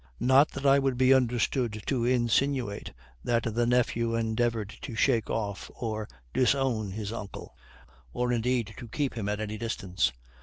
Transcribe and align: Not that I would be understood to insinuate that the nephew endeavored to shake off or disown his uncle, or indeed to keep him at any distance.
Not 0.19 0.49
that 0.53 0.65
I 0.65 0.79
would 0.79 0.97
be 0.97 1.13
understood 1.13 1.83
to 1.85 2.05
insinuate 2.05 2.91
that 3.23 3.43
the 3.53 3.67
nephew 3.67 4.15
endeavored 4.15 4.75
to 4.81 4.95
shake 4.95 5.29
off 5.29 5.69
or 5.75 6.07
disown 6.33 6.89
his 6.89 7.13
uncle, 7.13 7.55
or 8.11 8.33
indeed 8.33 8.73
to 8.77 8.87
keep 8.87 9.13
him 9.15 9.29
at 9.29 9.39
any 9.39 9.59
distance. 9.59 10.11